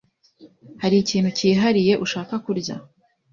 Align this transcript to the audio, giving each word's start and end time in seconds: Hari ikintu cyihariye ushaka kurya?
Hari 0.81 0.95
ikintu 1.03 1.29
cyihariye 1.37 1.93
ushaka 2.05 2.33
kurya? 2.45 2.75